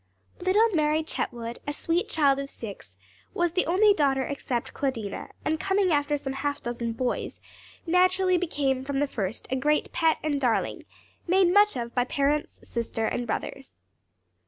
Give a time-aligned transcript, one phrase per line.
[0.39, 2.95] Little Mary Chetwood, a sweet child of six,
[3.35, 7.39] was the only daughter except Claudina, and coming after some half dozen boys,
[7.85, 10.85] naturally became, from the first, a great pet and darling,
[11.27, 13.75] made much of by parents, sister and brothers.